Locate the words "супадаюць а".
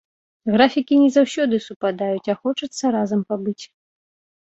1.67-2.39